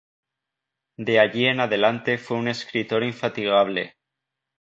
De 0.97 1.19
allí 1.19 1.45
en 1.45 1.59
adelante 1.59 2.17
fue 2.17 2.35
un 2.35 2.47
escritor 2.47 3.03
infatigable. 3.03 3.97